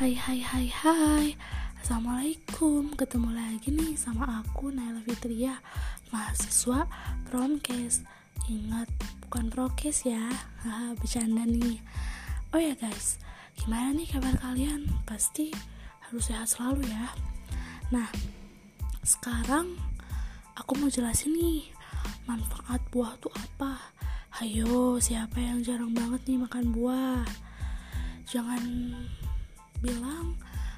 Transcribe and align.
Hai 0.00 0.16
hai 0.16 0.40
hai 0.40 0.68
hai. 0.80 1.26
Assalamualaikum. 1.76 2.96
Ketemu 2.96 3.36
lagi 3.36 3.68
nih 3.68 4.00
sama 4.00 4.40
aku 4.40 4.72
Naila 4.72 5.04
Fitria 5.04 5.60
Mahasiswa 6.08 6.88
Promkes. 7.28 8.00
Ingat 8.48 8.88
bukan 9.20 9.52
prokes 9.52 10.08
ya. 10.08 10.32
Haha 10.64 10.96
bercanda 10.96 11.44
nih. 11.44 11.84
Oh 12.48 12.56
ya 12.56 12.72
guys. 12.80 13.20
Gimana 13.60 13.92
nih 13.92 14.08
kabar 14.08 14.40
kalian? 14.40 14.88
Pasti 15.04 15.52
harus 16.08 16.32
sehat 16.32 16.48
selalu 16.48 16.88
ya. 16.88 17.12
Nah 17.92 18.08
Sekarang 19.04 19.76
Aku 20.56 20.80
mau 20.80 20.88
jelasin 20.88 21.36
nih 21.36 21.68
Manfaat 22.24 22.80
buah 22.88 23.20
tuh 23.20 23.36
apa? 23.36 23.92
Hayo 24.40 24.96
siapa 24.96 25.44
yang 25.44 25.60
jarang 25.60 25.92
banget 25.92 26.24
nih 26.24 26.40
makan 26.40 26.72
buah? 26.72 27.20
Jangan 28.24 28.64
bilang 29.80 30.36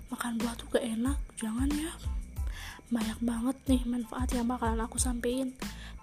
makan 0.09 0.39
buah 0.39 0.55
tuh 0.55 0.67
gak 0.73 0.87
enak 0.87 1.19
jangan 1.39 1.69
ya. 1.71 1.93
Banyak 2.93 3.19
banget 3.25 3.57
nih 3.69 3.83
manfaat 3.89 4.31
yang 4.35 4.47
bakalan 4.47 4.81
aku 4.83 4.97
sampein. 4.97 5.55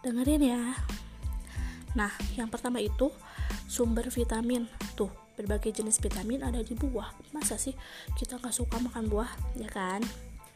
Dengerin 0.04 0.44
ya. 0.44 0.64
Nah 1.96 2.12
yang 2.36 2.52
pertama 2.52 2.84
itu 2.84 3.12
sumber 3.66 4.08
vitamin. 4.12 4.68
Tuh 5.00 5.10
berbagai 5.40 5.72
jenis 5.72 6.04
vitamin 6.04 6.44
ada 6.44 6.60
di 6.60 6.76
buah. 6.76 7.16
Masa 7.32 7.56
sih 7.56 7.74
kita 8.20 8.38
gak 8.38 8.54
suka 8.54 8.78
makan 8.82 9.08
buah 9.08 9.32
ya 9.56 9.70
kan? 9.72 10.04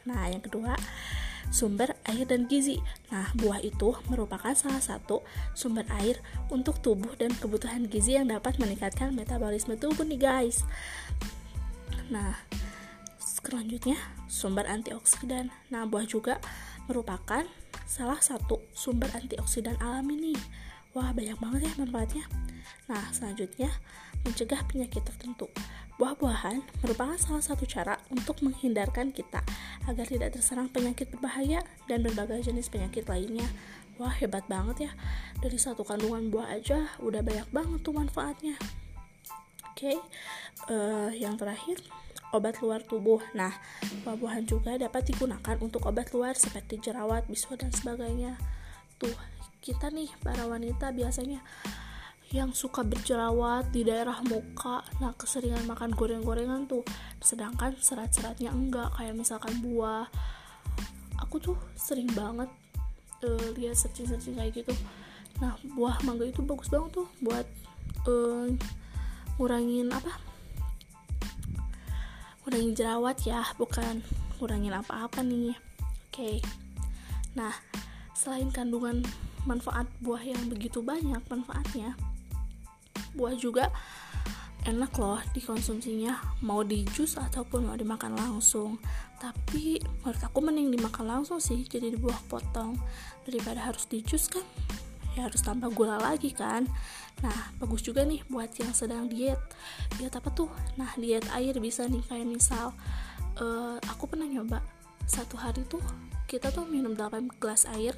Nah 0.04 0.28
yang 0.28 0.44
kedua 0.44 0.76
sumber 1.54 1.94
air 2.08 2.24
dan 2.26 2.48
gizi. 2.48 2.80
Nah, 3.12 3.28
buah 3.36 3.60
itu 3.60 3.94
merupakan 4.08 4.50
salah 4.56 4.80
satu 4.80 5.22
sumber 5.52 5.84
air 6.00 6.18
untuk 6.48 6.80
tubuh 6.80 7.12
dan 7.14 7.30
kebutuhan 7.36 7.86
gizi 7.86 8.16
yang 8.16 8.26
dapat 8.26 8.56
meningkatkan 8.56 9.12
metabolisme 9.12 9.76
tubuh 9.76 10.02
nih 10.02 10.18
guys. 10.18 10.64
Nah, 12.12 12.36
selanjutnya 13.16 13.96
sumber 14.28 14.68
antioksidan. 14.68 15.48
Nah, 15.72 15.88
buah 15.88 16.04
juga 16.04 16.40
merupakan 16.84 17.44
salah 17.88 18.20
satu 18.20 18.60
sumber 18.76 19.08
antioksidan 19.16 19.76
alami 19.80 20.32
nih. 20.32 20.40
Wah, 20.94 21.10
banyak 21.10 21.38
banget 21.40 21.60
ya 21.68 21.72
manfaatnya. 21.80 22.24
Nah, 22.86 23.04
selanjutnya 23.10 23.72
mencegah 24.24 24.62
penyakit 24.68 25.04
tertentu. 25.04 25.50
Buah-buahan 25.94 26.62
merupakan 26.82 27.14
salah 27.18 27.44
satu 27.44 27.66
cara 27.66 27.98
untuk 28.10 28.42
menghindarkan 28.42 29.14
kita 29.14 29.42
agar 29.86 30.06
tidak 30.06 30.34
terserang 30.34 30.66
penyakit 30.66 31.06
berbahaya 31.10 31.62
dan 31.86 32.02
berbagai 32.02 32.50
jenis 32.50 32.66
penyakit 32.70 33.06
lainnya. 33.06 33.46
Wah, 33.94 34.10
hebat 34.10 34.42
banget 34.50 34.90
ya. 34.90 34.92
Dari 35.38 35.54
satu 35.54 35.86
kandungan 35.86 36.30
buah 36.34 36.50
aja 36.58 36.90
udah 36.98 37.22
banyak 37.22 37.46
banget 37.54 37.80
tuh 37.86 37.94
manfaatnya. 37.94 38.58
Oke, 39.74 39.90
okay. 39.90 39.98
uh, 40.70 41.10
eh, 41.10 41.26
yang 41.26 41.34
terakhir 41.34 41.82
obat 42.30 42.62
luar 42.62 42.78
tubuh. 42.86 43.18
Nah, 43.34 43.50
buah-buahan 44.06 44.46
juga 44.46 44.78
dapat 44.78 45.02
digunakan 45.10 45.58
untuk 45.58 45.82
obat 45.90 46.14
luar 46.14 46.38
seperti 46.38 46.78
jerawat, 46.78 47.26
bisul 47.26 47.58
dan 47.58 47.74
sebagainya. 47.74 48.38
Tuh, 49.02 49.10
kita 49.58 49.90
nih 49.90 50.14
para 50.22 50.46
wanita 50.46 50.94
biasanya 50.94 51.42
yang 52.30 52.54
suka 52.54 52.86
berjerawat 52.86 53.74
di 53.74 53.82
daerah 53.82 54.22
muka. 54.22 54.86
Nah, 55.02 55.10
keseringan 55.18 55.66
makan 55.66 55.90
goreng-gorengan 55.90 56.70
tuh. 56.70 56.86
Sedangkan 57.18 57.74
serat-seratnya 57.74 58.54
enggak, 58.54 58.94
kayak 58.94 59.18
misalkan 59.18 59.58
buah. 59.58 60.06
Aku 61.18 61.42
tuh 61.42 61.58
sering 61.74 62.14
banget 62.14 62.46
uh, 63.26 63.48
lihat 63.58 63.74
searching-searching 63.74 64.38
kayak 64.38 64.54
gitu. 64.54 64.70
Nah, 65.42 65.58
buah 65.74 65.98
mangga 66.06 66.30
itu 66.30 66.46
bagus 66.46 66.70
banget 66.70 67.02
tuh 67.02 67.10
buat 67.18 67.46
uh, 68.06 68.46
ngurangin 69.36 69.90
apa? 69.90 70.12
Ngurangin 72.44 72.74
jerawat 72.76 73.18
ya 73.24 73.42
bukan 73.56 74.04
ngurangin 74.38 74.74
apa-apa 74.74 75.20
nih. 75.24 75.54
Oke. 76.10 76.14
Okay. 76.14 76.36
nah 77.34 77.50
selain 78.14 78.46
kandungan 78.54 79.02
manfaat 79.42 79.90
buah 79.98 80.22
yang 80.22 80.38
begitu 80.46 80.78
banyak 80.78 81.18
manfaatnya 81.26 81.98
buah 83.14 83.34
juga 83.38 83.70
enak 84.64 84.92
loh 84.96 85.20
dikonsumsinya. 85.32 86.42
Mau 86.42 86.64
di 86.66 86.82
jus 86.92 87.16
ataupun 87.20 87.70
mau 87.70 87.76
dimakan 87.78 88.16
langsung. 88.18 88.80
Tapi 89.20 89.78
menurut 90.02 90.20
aku 90.20 90.38
mending 90.42 90.74
dimakan 90.74 91.06
langsung 91.06 91.38
sih 91.38 91.62
jadi 91.64 91.94
buah 91.96 92.20
potong. 92.26 92.76
Daripada 93.24 93.60
harus 93.60 93.86
di 93.88 94.02
jus 94.04 94.28
kan 94.28 94.44
ya 95.14 95.30
harus 95.30 95.40
tambah 95.40 95.70
gula 95.70 95.98
lagi 95.98 96.34
kan. 96.34 96.66
Nah 97.22 97.54
bagus 97.62 97.86
juga 97.86 98.02
nih 98.02 98.22
buat 98.26 98.50
yang 98.58 98.74
sedang 98.74 99.06
diet. 99.06 99.38
Diet 99.98 100.14
apa 100.14 100.30
tuh? 100.34 100.50
Nah 100.74 100.90
diet 100.98 101.24
air 101.30 101.54
bisa 101.62 101.86
nih 101.86 102.02
kayak 102.06 102.26
misal 102.26 102.74
uh, 103.38 103.78
aku 103.88 104.10
pernah 104.10 104.26
nyoba. 104.26 104.60
Satu 105.06 105.38
hari 105.38 105.62
tuh 105.70 105.82
kita 106.26 106.50
tuh 106.50 106.66
minum 106.66 106.96
8 106.96 107.38
gelas 107.38 107.68
air 107.68 107.94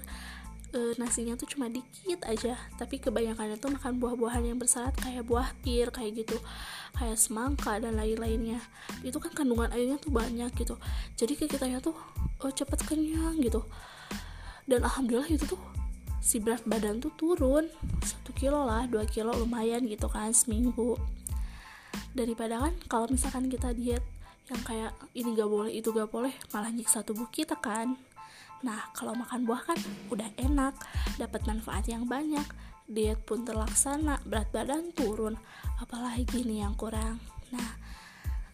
uh, 0.75 0.93
nasinya 1.01 1.39
tuh 1.39 1.49
cuma 1.49 1.73
dikit 1.73 2.21
aja. 2.29 2.59
Tapi 2.77 3.01
kebanyakan 3.01 3.57
itu 3.57 3.69
makan 3.73 3.97
buah-buahan 3.97 4.45
yang 4.45 4.59
berserat 4.61 4.97
kayak 5.01 5.25
buah 5.25 5.57
pir 5.65 5.89
kayak 5.89 6.27
gitu. 6.27 6.37
Kayak 6.97 7.17
semangka 7.17 7.81
dan 7.81 7.97
lain-lainnya. 7.97 8.61
Itu 9.01 9.17
kan 9.23 9.33
kandungan 9.33 9.73
airnya 9.73 9.97
tuh 9.97 10.13
banyak 10.13 10.53
gitu. 10.57 10.77
Jadi 11.17 11.33
kayak 11.39 11.51
kita 11.57 11.67
ya 11.69 11.79
tuh 11.81 11.97
oh, 12.45 12.53
cepet 12.53 12.85
kenyang 12.85 13.41
gitu. 13.41 13.65
Dan 14.67 14.83
alhamdulillah 14.83 15.31
itu 15.31 15.47
tuh 15.47 15.61
si 16.21 16.43
berat 16.43 16.63
badan 16.67 16.99
tuh 16.99 17.13
turun. 17.15 17.69
Satu 18.03 18.35
kilo 18.35 18.65
lah 18.67 18.85
dua 18.91 19.07
kilo 19.07 19.33
lumayan 19.35 19.87
gitu 19.87 20.11
kan 20.11 20.33
seminggu. 20.35 20.99
Daripada 22.17 22.61
kan 22.61 22.75
kalau 22.89 23.07
misalkan 23.09 23.49
kita 23.49 23.73
diet 23.73 24.05
yang 24.47 24.63
kayak 24.63 24.93
ini 25.17 25.35
gak 25.35 25.51
boleh 25.51 25.73
itu 25.75 25.91
gak 25.91 26.07
boleh 26.07 26.31
malah 26.55 26.71
nyiksa 26.71 27.03
tubuh 27.03 27.27
kita 27.29 27.59
kan. 27.59 27.99
Nah 28.63 28.89
kalau 28.95 29.13
makan 29.13 29.45
buah 29.45 29.63
kan 29.75 29.79
udah 30.09 30.31
enak 30.39 30.75
dapat 31.19 31.43
manfaat 31.45 31.87
yang 31.91 32.07
banyak. 32.07 32.47
Diet 32.87 33.19
pun 33.27 33.43
terlaksana 33.43 34.23
berat 34.23 34.47
badan 34.55 34.95
turun 34.95 35.35
apalagi 35.83 36.47
nih 36.47 36.63
yang 36.63 36.79
kurang. 36.79 37.19
Nah 37.51 37.75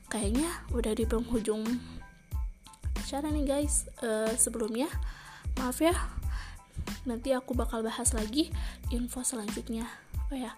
kayaknya 0.08 0.48
udah 0.72 0.96
di 0.96 1.04
penghujung 1.04 1.64
acara 2.96 3.28
nih 3.28 3.44
guys. 3.44 3.84
Uh, 4.00 4.32
sebelumnya 4.40 4.88
maaf 5.60 5.76
ya 5.84 5.92
nanti 7.06 7.34
aku 7.34 7.54
bakal 7.54 7.82
bahas 7.82 8.14
lagi 8.14 8.50
info 8.90 9.22
selanjutnya. 9.22 9.86
Oh 10.30 10.36
ya 10.38 10.54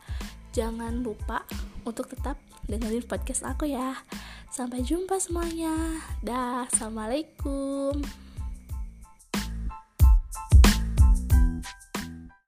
jangan 0.55 1.03
lupa 1.03 1.43
untuk 1.83 2.07
tetap 2.09 2.39
dengerin 2.71 3.05
podcast 3.05 3.45
aku 3.45 3.69
ya. 3.69 3.99
Sampai 4.55 4.87
jumpa 4.87 5.19
semuanya. 5.19 5.75
Dah 6.23 6.71
assalamualaikum 6.71 8.24